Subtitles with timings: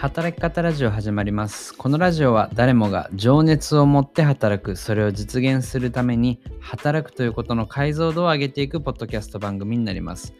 [0.00, 1.74] 働き方ラジオ始まります。
[1.74, 10.32] このラジオは誰もが情熱を持って働く、それを実現するために働くということの解像度を上げていくポッドキャスト番組になります。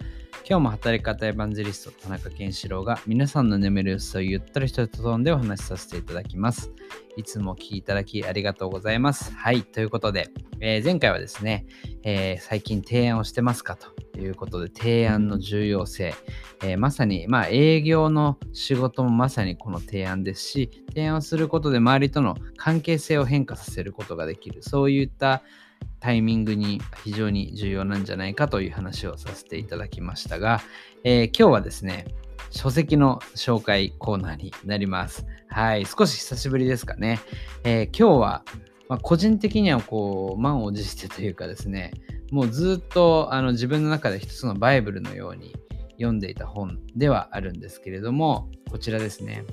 [0.49, 6.73] 今日も働き方エヴァンジェリスト田中健志郎が皆さんの眠る様子をゆったりと飛んでお話しさせていただきます。
[7.17, 9.33] いつもお聞きいただきありがとうございます。
[9.35, 10.31] はい、ということで、
[10.61, 11.67] えー前回はですね、
[12.03, 16.15] えー最近提案をしてますかということで提案の重要性、
[16.65, 25.43] えーまさに、まあ、営業の仕事もまさにこの提案ですし提案をすることで周りとの関係性を変化させることができるそういった
[26.01, 30.61] タイミングに非常に重要なんじゃないかという話をさせていただきましたが、
[31.05, 32.07] えー今日はですね
[32.51, 35.25] 書籍の紹介コーナーになります。
[35.49, 37.21] はい、少し久しぶりですかね。
[37.65, 38.45] えー今日は、
[38.89, 41.93] まあ、個人的にはこう満を持してというかですね
[42.31, 45.55] もうずっとあの自分の中で一つのバイブルのように
[45.93, 49.45] 読んでいた本ではあるんですけれどもこちらですね、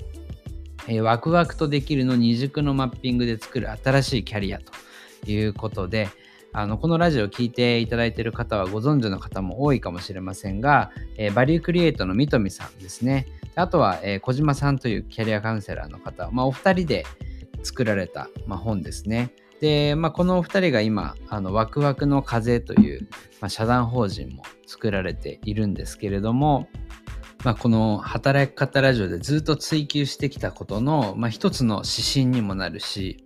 [0.88, 4.72] えーワクワクとできるの二軸のマッピングで作る新しいキャリアと
[5.30, 6.08] いうことで
[6.52, 17.04] あのこのラジオを聞いていただいている方はご存知の方も多いかもしれませんが、えーバリュークリエイトの三富さんですねあとは、えー小島さんというキャリアカウンセラーの方、まあ、お二人で
[17.62, 19.32] 作られた、まあ、本ですね。
[19.60, 23.08] で、まあ、このお二人が今、あのワクワクの風という、
[23.40, 26.68] まあ、社団法人も作られているんですけれども、
[27.44, 33.24] まあ、この働き方ラジオでずっと追求してきたことの、まあ、一つの指針にもなるし、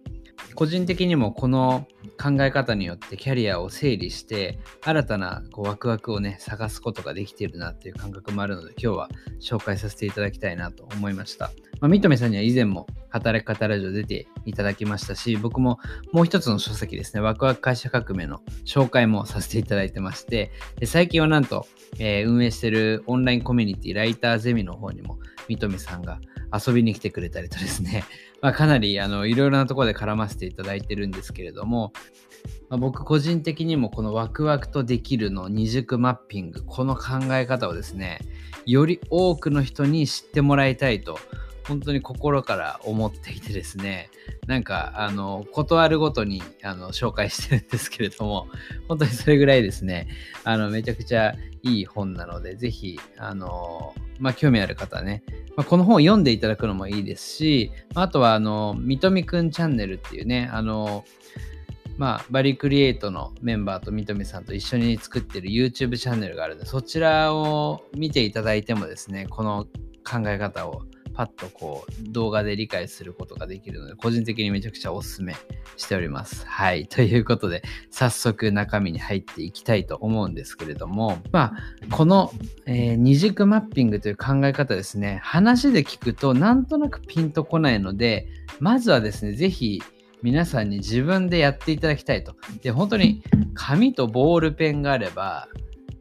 [0.55, 1.87] 個人的にもこの
[2.21, 9.09] 考え方によってキャリアを整理して新たなこうワクワクをね探すことができているなっていう感覚もあるので今日は
[9.41, 11.51] 紹介させていただきたいなと思いました。
[11.81, 15.81] まあ、三富さんには以前も働き方ラジオ出ていただきましたし僕も
[16.13, 21.67] もう一つの書籍ですねワクワク会社革命の紹介もさせていただいてましてで最近はなんと、
[21.99, 26.21] えー運営してるオンラインコミュニティライターゼミの方にも三富さんが
[26.53, 28.05] 遊びに来てくれたりとですね、
[28.43, 31.93] まあ、かなりあのいろいろなところで絡ませていただいてるんですけれども、
[32.69, 38.19] まあ僕個人的にもこのワクワクとできるの二軸マッピングこの考え方をですね
[38.67, 41.19] より多くの人に知ってもらいたいと
[41.67, 44.11] 本当に心から思っていてですね
[44.47, 48.49] なんかあの断るごとにあの紹介してるんですけれども
[48.89, 50.09] 本当にそれぐらいですね
[50.45, 55.23] あのめちゃくちゃいい本なのでぜひあのまあ興味ある方はね、
[55.57, 61.05] まあ、この本を読んでいただくのもいいですしあとはあのみとみくんチャンネルっていうねあの
[61.99, 69.67] まあ、バリクリエイトのメンバーとみとみさんと一緒に作ってる YouTube チャンネルがあるので、そちらを見ていただいてもですね、この
[70.05, 70.83] 考え方を
[71.15, 75.35] パッとこう動画で理解することができるので、個人的にめちゃくちゃおすすめ
[75.77, 76.47] しております。
[76.47, 76.87] はい。
[76.91, 81.55] ということで、早速中身に入っていきたいと思うんですけれども、まあ、
[81.91, 82.33] この、
[82.67, 88.29] えー二軸マッピングという考え方ですね、話で聞くとなんとなくピンとこないので、
[88.61, 89.83] まずはですね、ぜひ
[90.23, 92.37] 皆さんに自分でやっていただきたいと。
[92.63, 93.23] で、本当に
[93.55, 95.49] 紙とボールペンがあれば、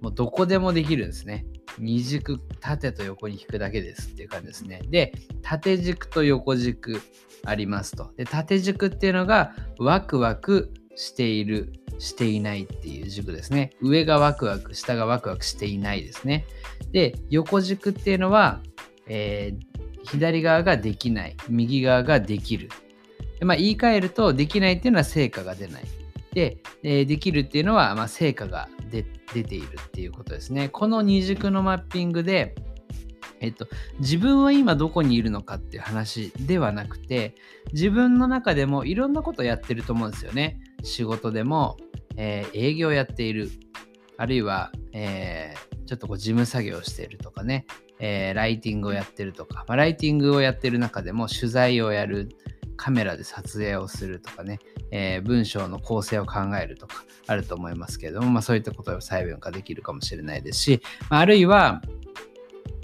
[0.01, 1.45] もうどこでもできるんですね。
[1.79, 4.81] 二軸、縦と横に引くだけですっていう感じですね。
[4.89, 7.01] で、縦軸と横軸
[7.45, 8.11] ありますと。
[8.17, 13.71] で、縦軸っていうのがワクワクしている、していないっていう軸ですね。
[13.81, 16.45] 上がワクワク、下がワクワクしていないですね。
[16.91, 18.61] で、横軸っていうのは、
[19.07, 19.71] えー
[20.03, 22.69] 左側ができない、右側ができる。
[23.39, 25.83] でまあ、言い換えると、できないっていうのは成果が出ない。
[26.33, 29.03] で、えできるっていうのは、まあ、成果が出
[29.43, 30.69] ているっていうことですね。
[30.69, 32.55] この二軸のマッピングで、
[33.41, 33.67] えっと、
[33.99, 37.35] 自分は今どこにいるのかっていう話ではなくて、
[37.73, 40.59] 自分の中でもいろんなことやってると思うんですよね。
[40.83, 41.77] 仕事でも、
[42.17, 43.49] えー営業やっている。
[44.17, 47.65] あるいは、えーちょっとこう事務作業をしているとかね、
[47.99, 52.29] えーライティングをやってるとか、まあ、ライティングをやってる中でも取材をやる、
[52.81, 54.57] カメラで撮影をするとかね、
[54.89, 60.81] えー文章の構成を考えるとかあると思いますけれども、まあ、そういったことを細分化できるかもしれないですし、
[61.11, 61.83] まああるいは、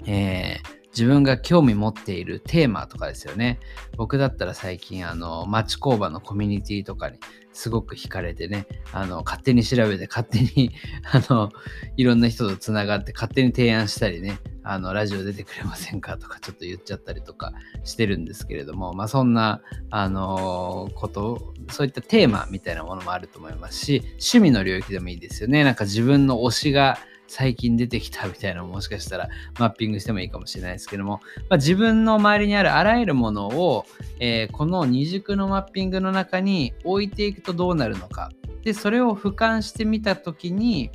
[0.06, 3.60] えー自分が興味持っているテーマとかですよね。
[3.96, 7.18] 僕だったら最近、あの、町工場のコミュニティとかに
[7.52, 10.72] すごく惹かれてね、あの、勝手に調べて、勝手に、
[11.12, 11.50] あの、
[11.96, 14.38] いろんな人とつながって、勝手に提案したりね、
[14.70, 17.54] あの、ラジオ出てくれませんかとかちょっと言っちゃったりとか
[17.84, 25.64] してるんですけれども、まあ、そんな、あのこと、そういったテーマみたいなものもあると思いますし、趣味の領域でもいいですよね。
[25.64, 26.98] なんか自分の推しが
[27.28, 29.28] 最近出てきたみたいなのももしかしたら
[29.58, 33.86] マッピングしてもいいかもしれないですけども、まあ、自分の周りにあるあらゆるものを、
[34.18, 38.30] えーこの二軸のマッピングの中に置いていくとどうなるのか。
[38.64, 40.90] で、それを俯瞰してみたときに、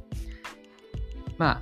[1.38, 1.62] ま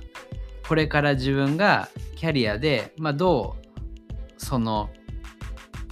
[0.66, 4.90] これから自分がキャリアで、まあ、どうその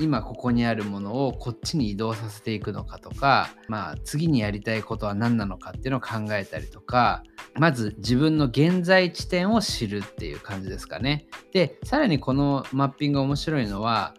[0.01, 7.23] 今ここにあるものをこっちに移動させていくのかとか、まあ、次にやりたいことは何なのかっていうのを考えたりとか
[7.55, 11.27] まず自分の現在地点を知るっていう感じですかね。
[11.53, 14.15] でさらにこのマッピング面白いのは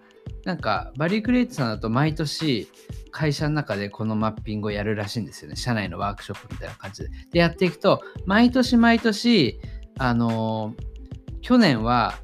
[0.46, 2.68] なんかバリークリエイトさんだと毎年
[3.12, 5.56] 会社の中でこのマッピングをやるらしいんですよね。
[5.56, 7.10] 社内のワークショップみたいな感じで。
[7.32, 9.60] でやっていくと毎年毎年
[10.02, 10.74] あの
[11.42, 12.16] 去年は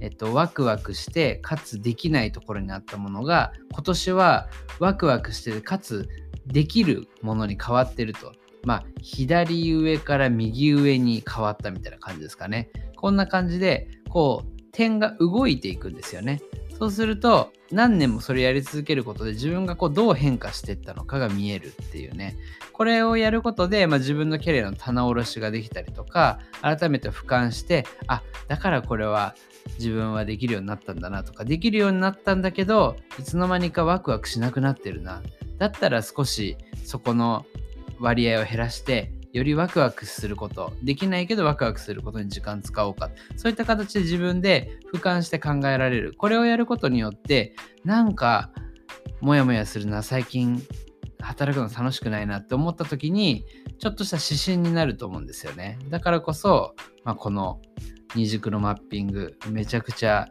[0.00, 4.48] えっと、ワクワクしてかつできないところにあったものが今年は
[4.78, 6.08] ワクワクしてかつ
[6.46, 8.32] できるものに変わってると。
[8.64, 12.70] まあ、左上から右上に変わったみたいな感じですかね。
[12.96, 16.42] こんな感じで、こう、点が動いていくんですよね。
[16.78, 22.36] そうすると、何年もそれやり続けることで自分がこうどう変化していったのかが見えるっていうね。
[22.72, 29.34] これをやることで、まあ、自分のキャリアの棚卸しができたりとか、改めて俯瞰して、あ、だからこれは
[29.78, 35.22] 自分はできるようになったんだなとかできるようになったんだけどいつの間にかワクワクしなくなってるな
[35.58, 37.46] だったら少しそこの
[37.98, 40.72] 割合を減らしてよりワクワクすること。
[40.84, 43.10] できないけどワクワクすることに時間使おうか。
[43.36, 46.14] そういった形で自分で俯瞰して考えられる。
[46.16, 48.52] これをやることによってなんか
[49.20, 50.04] モヤモヤするな。
[50.04, 50.62] 最近
[51.20, 53.44] 働くの楽しくないなって思った時に
[53.80, 55.80] ちょっとした指針になると思うんですよね。
[55.90, 57.60] だからこそ、まあ、この
[58.14, 60.28] 二軸のマッピングめちゃくちゃ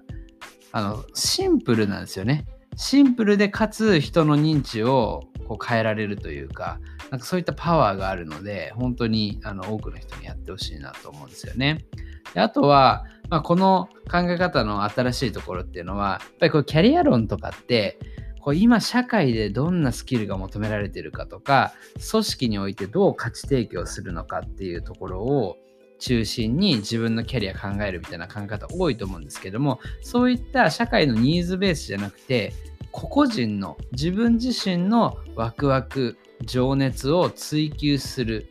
[0.72, 2.46] あのシンプルなんですよね。
[2.76, 6.80] シンプルでかつ人の認知をこう変えられるというか
[7.12, 11.86] なんかそういったパワーがあるので本当にあの多くの人にやってほしいなと思うんですよね。
[12.34, 18.00] であとは、まあ、この考え方の新しいところっていうのはやっぱりこうキャリア論とかって
[18.42, 21.74] こう今社会でどんなスキルが求められてるかとか
[22.12, 25.58] 組織においてどう価値提供するのかっていうところを
[26.04, 32.52] 中心に自分のキャリア考えるみたいな考え方多いと思うんですけどもそういった社会のニーズベースじゃなくて
[32.92, 38.50] 個々人の自分自身のワクワク情熱を追求する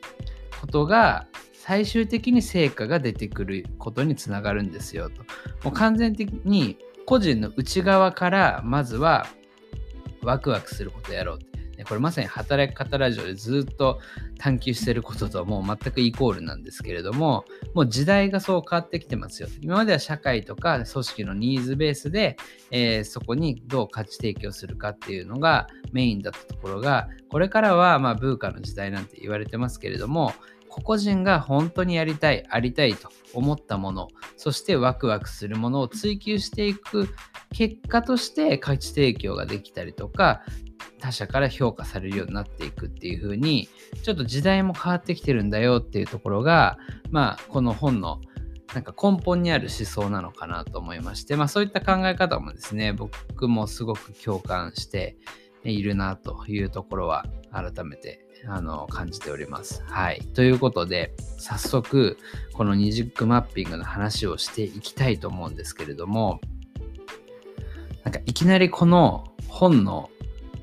[0.62, 5.22] ことが最終的に成果が出てくることにつながるんですよと。
[5.62, 9.26] もう完全的に個人の内側からまずは
[10.22, 11.38] ワクワクすることやろう
[11.84, 14.00] これまさに働き方ラジオでずっと
[14.38, 17.44] 探求してることともう全くイコールなんですけれども、
[17.74, 19.48] もう時代がそう変わってきてますよ。
[19.60, 22.36] 今までは社会とか組織のニーズベースで、
[22.70, 30.32] えー、そこにどう価値提供するかっていうのがメインだったところが、これからはまあブーカの時代なんて言われてますけれども、
[30.68, 34.08] 個々人が本当にやりたい、ありたいと思ったもの、
[34.38, 37.14] そしてワクワクするものを追求していく
[37.52, 40.42] 結果として価値提供ができたりとか、
[41.00, 43.68] 他者から評価されるようになっていくっていう風に
[44.02, 46.78] ちょっと時代も変わってきてるんだよっていうところが
[47.10, 48.20] まあこの本の
[48.74, 55.16] なんか根本にある思想なのかなと思いまして、まあそういった考え方もですね、僕もすごく共感して
[55.64, 59.82] いるなというところは改めてあの感じております。
[59.84, 60.20] はい。
[60.34, 62.18] ということで、早速
[62.54, 66.40] この二軸マッピングの話をしていきたいと思うんですけれども、
[68.04, 70.08] なんかいきなりこの本の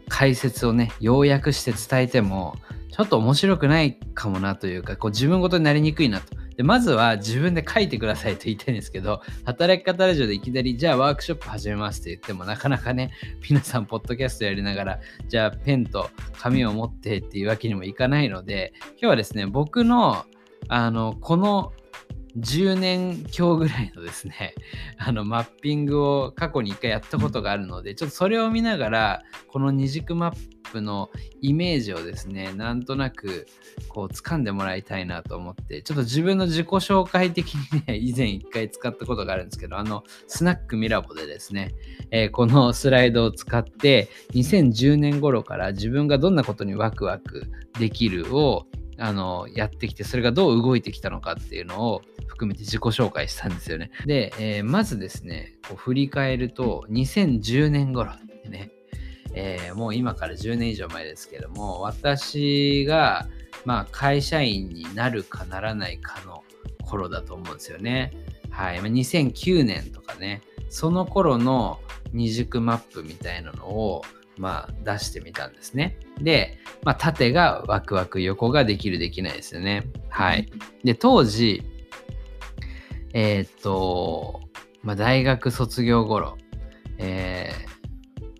[0.09, 2.57] 解説をね、要約して伝えても、
[2.91, 6.35] ちょっと面白くないかもなというか、こう自分ごとになりにくいなと。
[6.57, 13.11] でまずは自分で書いてくださいと言いたいんですけど、働き方ラジオでいきなり、じゃあワークショップ始めますって言っても、なかなかね、
[13.49, 20.25] 皆さん、ポッドキャストやりながら、じゃあペンと紙を持ってっていうわけにもいかないので、今日はですね、僕の、
[20.67, 21.71] あの、この
[22.39, 24.53] 10年強ぐらいのですね、
[24.97, 30.33] あのマッピングを過去に1回やったことがあるので、ちょっとそれを見ながら、この二軸マッ
[30.71, 31.09] プの
[31.41, 33.47] イメージをですね、なんとなく
[33.87, 41.73] こう掴んでもらいたいなと思って、ちょっと自分の自己紹介的にね、 以前1回使ったことがあるんですけど、あの、スナックミラボでですね、
[42.11, 47.47] えー、このスライドを使って、2010年頃から自分がどんなことにワクワク
[47.79, 48.67] できるを
[48.99, 53.91] あのやってきてそれがどう動いてきたのかっていうのを含めて自己紹介したんですよね。
[54.05, 58.71] で、えー、まずですねこう振り返ると2010年頃ってね、
[59.33, 63.27] えー、もう今から10年以上前ですけども私が、
[63.65, 66.43] まあ、会社員になるかならないかの
[66.85, 68.11] 頃だと思うんですよね。
[68.49, 71.79] はい、2009年とかねその頃の
[72.11, 74.03] 二軸マップみたいなのを
[74.39, 75.99] まあ、出してみたんですね。
[76.21, 79.83] で、まあ、縦がワクワク、横ができる、できないですよね。
[80.09, 80.49] はい。
[80.85, 81.61] で、当時、
[83.13, 84.39] えー、っと、
[84.81, 86.37] まあ、大学卒業頃、
[86.99, 87.51] え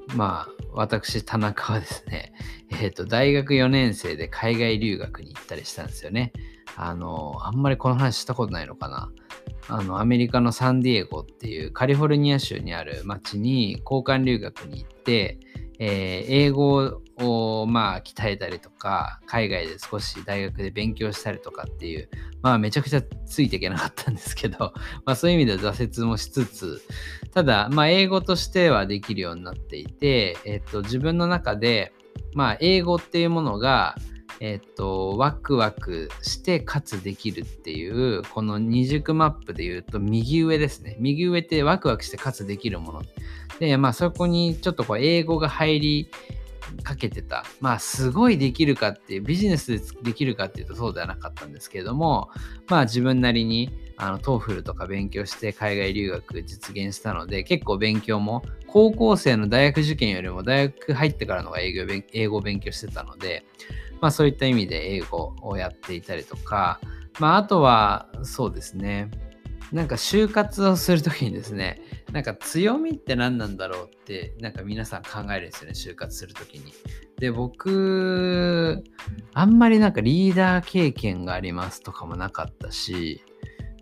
[0.08, 2.32] ー、まあ、私、田中はですね、
[2.72, 6.32] えー、っと、大学4年生で海外留学に行ったりしたんですよね。
[6.78, 9.12] あの、あんまりこの話したことないのかな。
[9.68, 15.38] あのアメリカのサンディエゴっていうカリフォルニア州にある町に交換留学に行って、
[15.80, 22.10] えー、英語をまあ鍛えたりとか海外で少し大学で勉強したりとかっていう
[22.42, 24.74] まあめちゃくちゃついていけなかったんですけど、
[25.06, 26.82] まあそういう意味では挫折もしつつ
[27.34, 31.94] ただまあ英語としてはできるようになっていて、えっ、と自分の中で
[32.34, 33.96] まあ英語っていうものが
[34.42, 40.96] えっと、ワクワクしてかつできるっていう、この二軸マップで言うと右上ですね。
[41.00, 43.02] 右上ってワクワクしてかつできるもの。
[43.60, 46.10] で、まあそこにちょっとこう英語が入り
[46.84, 47.44] かけてた。
[47.60, 52.30] まあすごいできるかっていう、ビジネスでできるかっていうとそうではなかったんですけれども、
[52.68, 53.70] まあ自分なりに
[54.02, 63.44] あの、 TOEFL とか勉強して海外留学実現したので、結構勉強も、高校生の大学受験よりも大学入ってからのが英語勉強してたので、
[64.02, 66.80] まあそういった意味で英語をやっていたりとか、
[67.20, 69.12] まああとはそうですね、
[69.72, 76.74] なんか就活をするときにですね、なんか強みって何なんだろうって、なんか皆さん考えるんですよね、就活するときに。
[77.20, 78.84] で、僕、
[79.34, 83.24] あんまりなんかリーダー経験がありますとかもなかったし、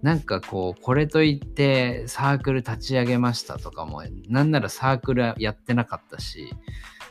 [0.02, 6.54] なんかこう、これといってサークル立ち上げましたとかも、なんならサークルやってなかったし、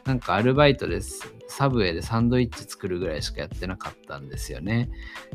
[0.05, 1.33] なんかアルバイトです。
[1.49, 4.91] サブウェイでサンドイッチ作るぐらいしかやってなかったんですよね。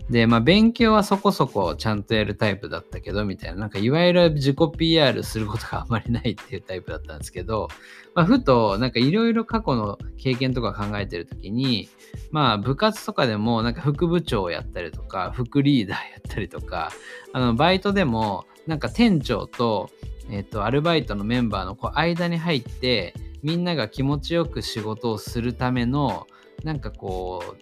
[0.09, 7.69] で、まあ勉強はそこそこちゃんとやるタイプだったけど、みたいな、なんかいわゆる自己 PR することがあまりないっていうタイプだったんですけど、
[8.13, 11.89] まあふとなんかいろいろ過去の経験とか考えてるときに、
[12.31, 16.91] まあ部活とかでもなんか副部長をやったりとか、副リーダーやったりとか、
[17.33, 19.89] あのバイトでもなんか店長と、
[20.29, 26.27] えっ、と、アルバイトのメンバーのこう間に入って、みんなが気持ちよく仕事をするための
[26.63, 27.55] なんかこう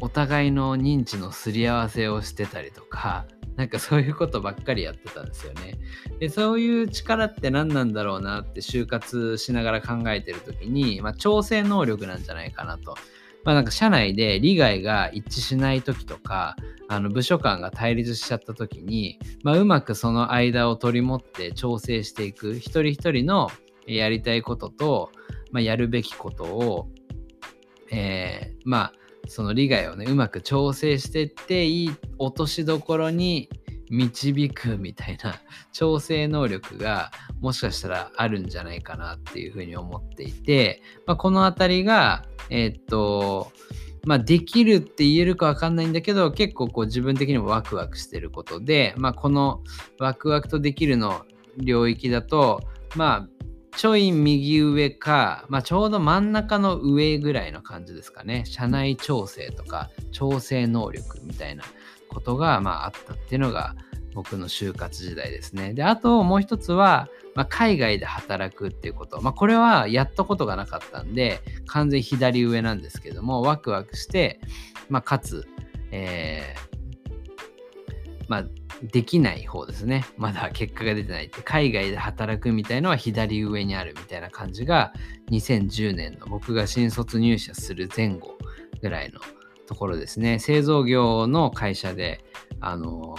[0.00, 3.26] お互いの認知のすり合わせをしてたりとか
[3.56, 5.78] なんかそういうことばっかりやってたんですよね。
[6.18, 12.96] でそういう力って何なんだろうなって就活しながら考えてる時に、まあ、調整能力なんじゃないかなと。
[13.44, 16.56] まあなんか社内で利害が一致しない時とか
[16.88, 23.50] あの部署間が対立しちゃった時に、まあ、うまくその間を取り持って調整していく一人一人の
[23.96, 25.12] やりたいことと、
[25.52, 26.88] まあ、やるべきことを、
[27.90, 28.92] えー、まあ
[29.28, 33.48] その利害をねうまく調整してっていい落としどころに
[33.90, 35.34] 導くみたいな
[35.72, 43.52] 調整能力がもしかしたらあるんじゃないかなっていうふうに思っていて、まあ、この辺りがえー、っと
[44.04, 49.62] まあ、できるって言えるかわかんないんだけど結構こう自分的にもワクワクしてることで、まあ、この
[49.98, 51.24] ワクワクとできるの
[51.58, 52.62] 領域だと
[52.96, 53.28] まあ
[53.76, 58.44] ちょい右上か、まあ、ちょうど真ん中の上ぐらいの感じですかね。
[58.46, 61.64] 社内調整とか調整能力みたいな
[62.08, 63.74] ことが、まあ、あったっていうのが
[64.14, 65.72] 僕の就活時代ですね。
[65.72, 69.20] で、あともう一つは、まあ、海外で働くっていうこと。
[69.22, 74.40] まあ、これはやったことがなかったんで、完全左上なんですけども、ワクワクして、
[74.88, 75.46] まあ、かつ、
[75.92, 76.69] えー、
[78.30, 78.44] まあ、
[78.92, 80.04] できない方ですね。
[80.16, 84.92] まだ結果が出てないって、海外で働くみたいのは左上にあるみたいな感じが、
[85.32, 88.38] 2010年の僕が新卒入社する前後
[88.82, 89.18] ぐらいの
[89.66, 90.38] ところですね。
[90.38, 92.24] 製造業の会社で、
[92.60, 93.16] あの、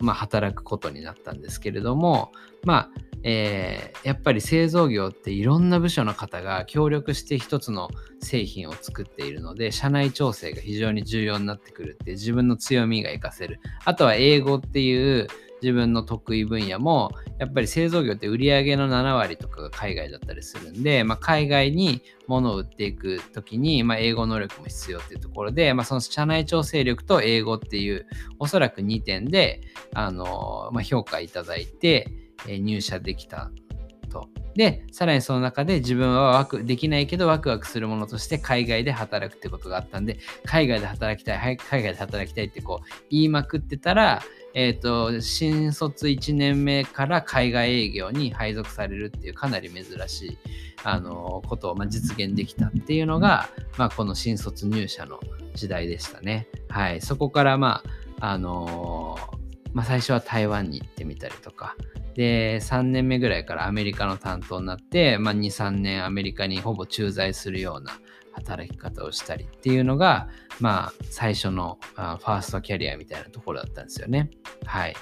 [0.00, 7.88] まあ、働くことになったんですけれども、まあ、えー、やっぱり製造業っていろんな部署の方が協力して一つの
[8.20, 13.60] 製品を作っているので社内調整が非常に重要になってくるって自分の強みが活かせる。
[13.86, 15.26] あとは英語っていう
[15.62, 28.06] 自分の得意分野もやっぱり製造業って売り上げの7割とかが海外だったりするんで、まあ、海外に物を売っていく時に、まあ、英語能力も必要っていうところで、まあ、その社内調整力と英語っていう
[28.38, 29.62] おそらく2点で
[29.94, 32.10] あの、ま、評価いただいて
[32.46, 33.50] 入社できた
[34.14, 34.28] と。
[34.54, 44.22] で、さらにその中で自分はワクできないけどワクワクするものとして海外で働くってことがあったんで、海外で働きたい、海外で働きたいってこう言いまくってたら、
[44.54, 50.38] えっ、ー、と、新卒1年目から海外営業に配属されるっていうかなり珍しい、
[50.84, 55.18] あのことを、ま、実現できたっていうのが、まあ、この新卒入社の
[55.54, 56.46] 時代でしたね。
[56.68, 57.00] はい。
[57.00, 57.82] そこから、ま
[58.20, 59.18] あ、あの
[59.72, 61.74] まあ、最初は台湾に行ってみたりとか、
[62.14, 67.92] で、3年目ぐらいからアメリカの担当になって、まあ、2、3年アメリカにほぼ駐在するような
[68.32, 70.28] 働き方をしたりっていうのが、
[70.60, 74.30] まあ、最初のファーストキャリアみたいなところだったんですよね。
[74.64, 74.94] はい。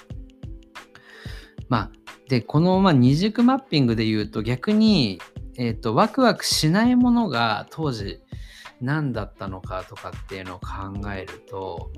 [1.69, 1.91] まあ、
[2.29, 5.19] で、この、まあ、二軸マッピングで言うと逆に、
[5.57, 8.19] えっ、ー、と、ワクワクしないものが当時
[8.81, 11.91] 何だったのかとかっていうのを考えると、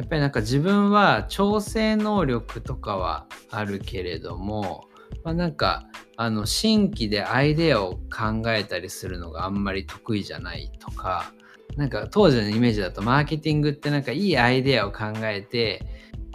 [0.00, 4.88] やっぱりなんか自分は調整能力とかはあるけれども、
[5.24, 11.34] まあ、なんかあの新規でアイデアを考えたりするのがあんまり得意じゃないとか
[11.76, 15.84] なんか当時のイメージだとマーケティングってなんかいいアイデアを考えて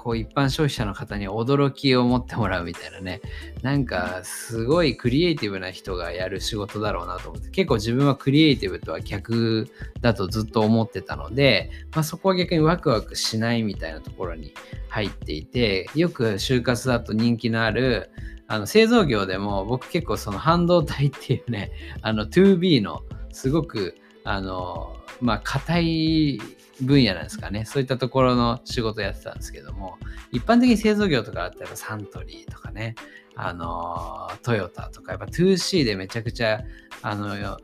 [0.06, 3.22] こう一般消費者の方に驚きを持ってもらうみたいなね。
[3.64, 7.50] なんかすごいクリエイティブな人がやる仕事だろうなと思って。
[7.50, 9.68] 結構自分はクリエイティブとは逆
[10.02, 14.54] だとずっと思ってたので、まあ、そこは逆にワクワクしないみたいなところに
[14.90, 18.12] 入っていてよく就活だと人気のある
[18.48, 21.72] あの製造業でも僕結構その半導体っていうね
[22.04, 26.42] あの 2B のすごくあのまあ硬い
[26.82, 27.66] 分野なんですかね。
[27.66, 29.98] そういったところの仕事やってたんですけども、
[30.32, 32.96] 一般的に製造業とかだったらサントリーとかね、
[33.36, 36.62] あの、トヨタとか、やっぱ 2C でめちゃくちゃ、
[37.02, 37.58] あの、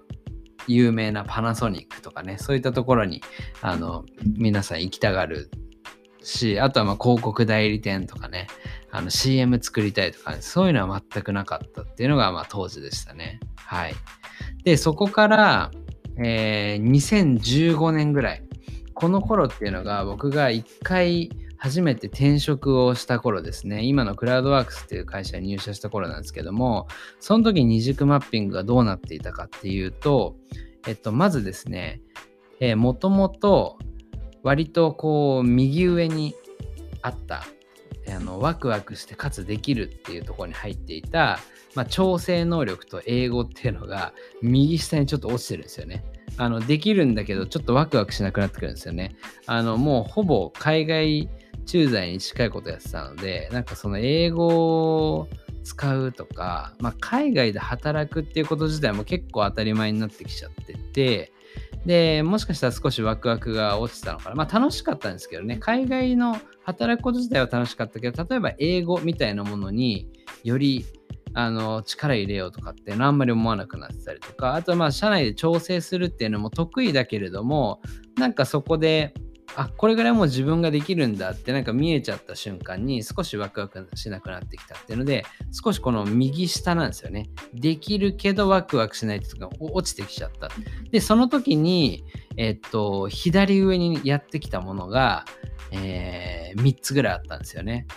[0.68, 3.22] 有名なパナソニックとかね、そういったところに、
[3.62, 4.06] あの、
[4.38, 5.50] 皆さん行きたがる
[6.24, 8.48] し、あとはま広告代理店とかね、
[8.92, 13.40] あの CM 作りたいとか、ね、そういうのは全くなかったっていうのがまあ当時でしたね。
[13.56, 13.94] はい。
[14.64, 15.72] で、そこから、
[16.24, 18.44] えー、2015年ぐらい、
[18.94, 23.84] この頃っていうのが僕が一回初めて転職をした頃ですね。
[23.84, 26.88] 今のクラウドワークスっていう会社に入社した頃なんですけども、
[27.20, 30.36] その時二軸マッピングがどうなっていたかっていうと、
[30.88, 32.02] えっと、まずですね、
[32.60, 33.78] えー、もともと
[34.44, 36.36] 割とこう右上に
[37.02, 37.44] あった
[38.08, 41.40] あのワクワクしてかつできるっていうところに入っていた、
[41.76, 46.04] まあ、調整能力と英語っていうのが右下にちょっと落ちてるんですよね。
[46.38, 49.16] あのできるんだけどちょっとワクワクしなくなってくるんですよね。
[49.46, 51.30] あのもうほぼ海外
[51.66, 55.28] 駐在に近いことやってたのでなんかその英語を
[55.64, 61.32] 使うとか、まあ、海外で働くっていうこと自体も結構当たり前になってきちゃってて
[61.86, 70.10] でもしかしたら少しワクワクが落ちたのかなまあ楽しかったんですけどね海外の働くこと自体は楽しかったけど例えば英語みたいなものに
[70.44, 70.86] より
[71.34, 77.82] あの力入れようとかっていうのはあんまり思わなくなってたりとかあとまあ社内で調整するっていうのも得意だけれども
[78.18, 79.14] なんかそこで
[79.56, 87.30] あこれぐらいもう自分ができるんだってなんか見えちゃった瞬間に少しワクワクしなくなってきたっていうので少しこの右下なんですよね。
[87.54, 90.50] できるけどワクワクしないっていうのが落ちてきちゃった。
[90.92, 92.06] でその時に
[92.38, 95.26] えっと左上にやってきたものが、
[95.72, 97.88] えー、3つぐらいあったんですよね。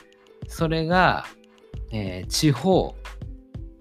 [0.48, 1.26] それが、
[1.92, 2.94] えー、地方。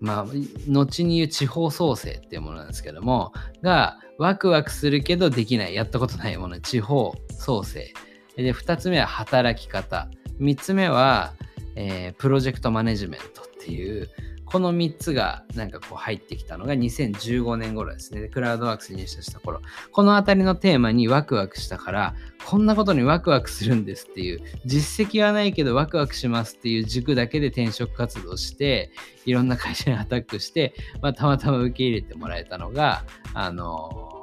[0.03, 0.25] まあ、
[0.67, 7.93] 後に言う地方創生っていうものなんですけども、が、ワクワクするけどできない、やったことないもの、地方創生。
[8.35, 10.09] で、2つ目は働き方。
[10.41, 11.33] 3つ目は、
[11.77, 14.09] えー、プロジェクトマネジメントっていう、
[14.53, 18.27] この3つがなんかこう入ってきたのが2015年頃ですね。
[18.27, 19.61] クラウドワークスに入社した頃。
[19.91, 22.13] このあたりのテーマにワクワクしたから、
[22.45, 28.91] こんなことにワクワクするんですっていう、実績はないけどワクワクしますっていう軸だけで転職活動して、
[29.25, 34.21] いろんな会社にアタックして、まあ、たまたま受け入れてもらえたのが、あの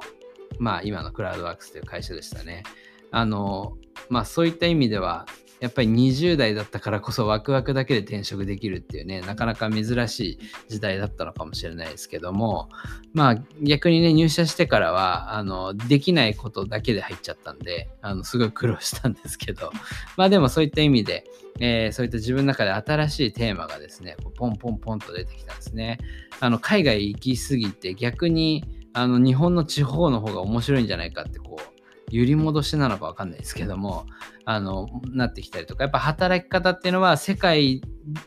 [0.59, 2.63] まあ今のクラウドワークスという会社でしたね。
[3.11, 3.75] あの
[4.07, 5.25] まあそういった意味では、
[5.61, 12.67] やっぱり20代だったからこそワクワクだけで転職できるっていうね、なかなか珍しい時代だったのかもしれないですけども、
[13.13, 19.71] まあ逆にね、入社してからは、あの、できないことだけで入っちゃったんで、あの、すごい苦労したんですけど、
[20.17, 21.25] まあでもそういった意味で、
[21.59, 25.99] えー、そういった自分の中で新しいテーマがですね、ポンポンポンと出てきたんですね。
[26.39, 31.70] あの、海外行き過ぎて逆に、あの、日本の地方の方が面白いんじゃないかってこう、
[32.11, 34.05] 揺り戻しなのか分かんないですけども
[34.45, 37.81] あのなってきたりとかやっぱ働き方っていうのは世界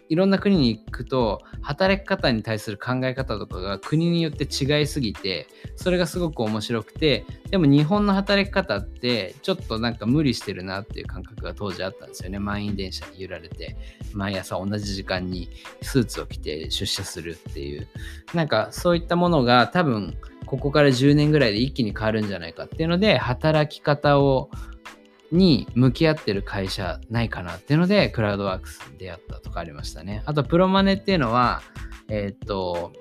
[0.08, 12.38] いろんな国に行くと働き方に対する考え方とかが国によって違いすぎてそれがすごく面白くてでも日本の働き方ってちょっとなんか無理してるなっていう感覚が当時あったんですよね。
[12.38, 13.76] 満員電車に揺られて
[14.12, 15.48] 毎朝同じ時間に
[15.82, 17.88] スーツを着て出社するっていう。
[18.32, 20.16] なんかそういったものが多分
[20.46, 24.50] ここから10年ぐらいで一気に変わるんじゃないかっていうので働き方を
[25.32, 30.22] に向き合ってる会社ないかなっていうのでクラウドワークスでやったとかありましたね。
[30.26, 31.62] あとプロマネっていうのは
[32.08, 32.92] えー、っと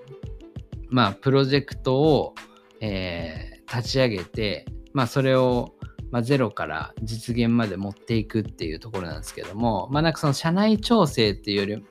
[0.90, 2.34] まあプロジェクトを、
[2.80, 5.74] えー、立ち上げてまあそれを
[6.14, 11.86] まあ、ゼロから実現まで持っていくっていうところなんですけども、まあ、なんかその社内調整っていうより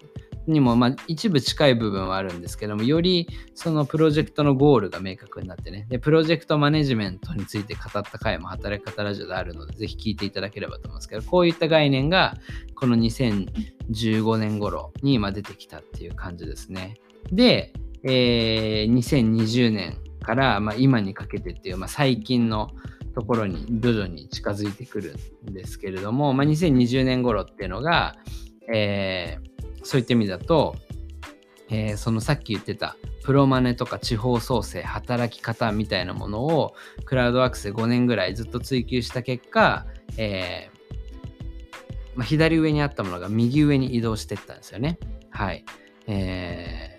[0.47, 12.35] にも、まあ、一部近い部分はあるんですけども、よりそのプロジェクトのゴールが明確になってね、で、プロジェクトマネジメントについて語った回も働き方ラジオであるので、ぜひ聞いていただければと思うんですけど、こういった概念が、
[12.75, 16.97] この2015年頃に今出てきたっていう感じですね。
[17.31, 17.73] で、
[18.05, 22.71] えー、2020年から、まあ、今にかけてっていう、まあ、最近の
[23.15, 25.17] ところに徐々に近づいてくる
[25.49, 28.17] んですけれども、まあ、2020年頃っていうのが、
[28.73, 29.52] えー、
[29.83, 30.77] そういった意味だと、
[31.71, 44.99] えー、そのさっき言ってたプロマネとか地方創生働き方みたいなものをクラウドワークスで5年ぐらいずっと追求した結果、えー、まあ、左上にあったものが右上に移動していったんですよね。
[45.31, 45.65] はい。
[46.09, 46.97] え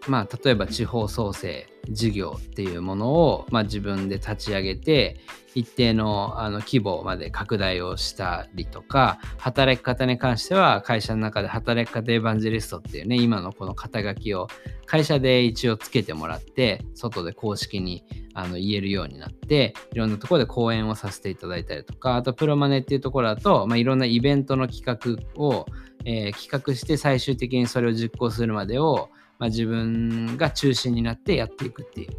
[0.00, 5.18] ー、まあ例えば地方創生事業っていうものを、まあ、自分で立ち上げて
[5.54, 14.48] 一定のあの規模まで拡大をしたりとか働き方に関しては会社の中で働き方エヴァンジェリストっていうね今のこの肩書きを
[14.86, 25.66] 会社で一応つけてもらって外で公式にあの言えるようになっていろんなところで講演をさせていただいたりとかあとプロマネっていうところだと、まあ、いろんなイベントの企画を、
[26.04, 29.10] えー、企画して最終的にそれを実行するまでを
[29.44, 32.10] まあ、自分が中心になってやっていくっていう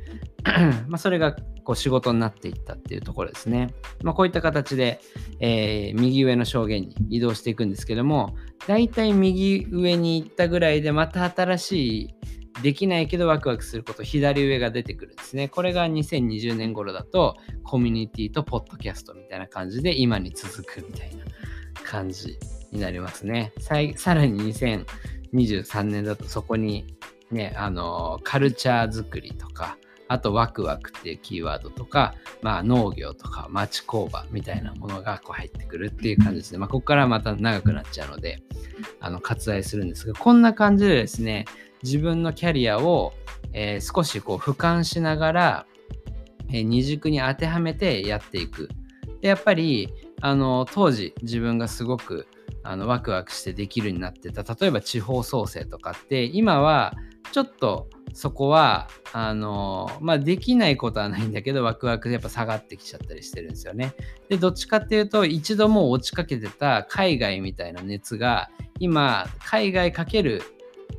[0.87, 3.73] まあそれがこう仕事になっていったっていうところですね。
[4.03, 4.99] まあ、こういった形で、
[5.39, 8.35] えー、右上の証言に移動していくんですけども、
[8.67, 12.15] だいたい右上に行ったぐらいでまた新しい
[12.61, 15.47] できないけどワクワクすること左上が出てくるんですね。
[15.47, 21.25] これが2020年頃だとコミュニティとポッドキャストみたいな感じで今に続くみたいな
[21.83, 22.37] 感じ
[22.71, 23.51] になりますね。
[23.57, 26.85] さらに2023年だとそこに
[27.31, 36.59] ね、あの、カルチャー作りとか、あとワクワクっていうキーワードとか、まあ農業とか町工場みたいなものがこう入ってくるっていう感じですね。
[36.59, 38.41] まあここからまた長くなっちゃうので、
[38.99, 41.45] あの割愛するんですが、こんな感じでですね、
[41.83, 43.13] 自分のキャリアを、
[43.53, 45.65] えー、少しこう俯瞰しながら、
[46.49, 48.69] えー、二軸に当てはめてやっていく。
[49.21, 52.27] で、やっぱり、あの、当時自分がすごく
[52.63, 56.93] あのワクワクしてできるようになってた、例えば地方創生とかって、今は
[57.35, 63.93] ちょっとそこは、あの、まあ、できないことはないんだけど、ワクワクでやっぱ下がってきちゃったりしてるんですよね。
[64.29, 70.43] で、どっちかっていうと、一度もう落ちかけてた海外みたいな熱が、今、海外かける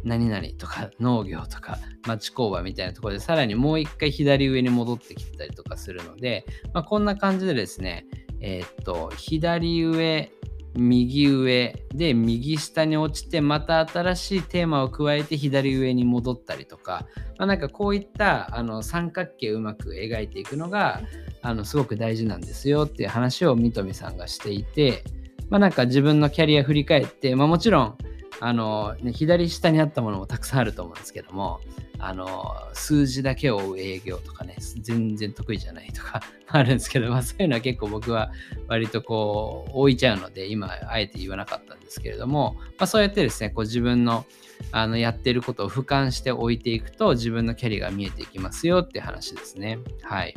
[0.05, 6.45] 何々とか農業とか町工場みたいなところでさらにもう一回左上に戻ってきてたりとかするので、
[6.75, 8.05] まあ、こんな感じでですね、
[8.41, 10.31] えー、っと、左上
[10.77, 17.07] 右上で右下に落ちてまた新しいテーマを加えて左上に戻ったりとか、
[17.39, 21.01] まあ、なんかこういったあの三角形をうまく描いていくのが
[21.43, 25.05] あのすごく大事なんですよっていう話を三富さんがしていて、
[25.49, 27.99] まあ、なんか自分のキャリア振り返って、まあ、もちろん
[28.41, 31.61] あの、ね、左下にあったものもたくさんあると思うんですけども
[31.99, 38.31] あの数字だけを追う営業とかね全然得意じゃないとか あるんですけど、まあ、そういうのは結構僕は
[38.69, 44.27] 割とこう置いちゃうので今あえて言わなかったんですけれども、まあ、そうやってですねこう自分の
[44.73, 49.79] あのやってることを俯瞰して置いていくと自分のキャリアが見えていきますよって話ですね。
[50.03, 50.35] はい。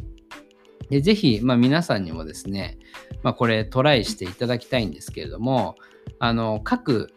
[0.90, 2.78] でぜひ、まあ、皆さんにもですね、
[3.24, 5.76] まあ、これトライしていただきたいんですけれども、
[6.20, 7.14] あの各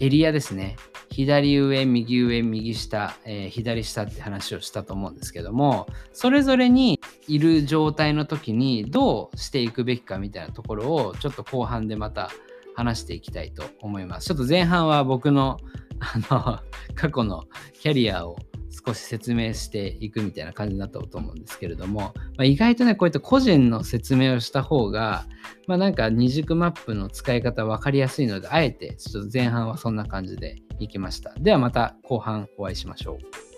[0.00, 0.76] エリアですね。
[1.10, 12.30] 左上、右上、右下、えー、左下って話をしたと思うんですけども、それぞれにいる状態の時にどうしていくべきかみたいなところをちょっと後半でまた
[12.74, 14.26] 話していきたいと思います。
[14.26, 15.58] ちょっと前半は僕の
[16.00, 16.58] あの
[16.96, 17.44] 過去の
[17.80, 18.36] キャリアを
[18.70, 25.26] 少し説明していくみたいな感じになったと思うんですけれども、まあ、意外とね、こういった個人の説明をした方が、
[25.66, 31.34] まあなんか二軸マップの使い方分かりやすいので、あえてちょっと前半はそんな感じでいきました。
[31.38, 33.53] ではまた後半お会いしましょう。